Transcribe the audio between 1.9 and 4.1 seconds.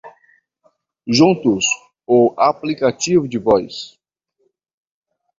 o aplicativo de voz